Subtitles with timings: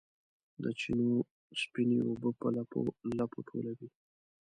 [0.63, 1.09] د چینو
[1.61, 2.79] سپینې اوبه په لپو،
[3.17, 3.87] لپو ټولوي